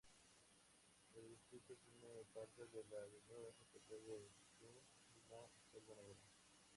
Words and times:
El 1.13 1.29
distrito 1.29 1.75
tiene 1.83 2.23
parte 2.33 2.63
de 2.65 2.83
la 2.89 3.01
llanura 3.05 3.53
superior 3.71 4.19
del 4.59 4.69
Rin 4.73 4.83
y 5.15 5.29
la 5.29 5.47
Selva 5.71 5.93
Negra. 6.01 6.27